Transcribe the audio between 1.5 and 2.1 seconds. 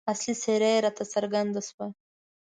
شوه.